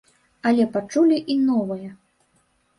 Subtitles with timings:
[0.51, 1.89] Але пачулі і новае.